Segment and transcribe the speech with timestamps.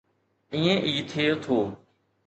[0.53, 1.57] ائين ئي ٿئي ٿو.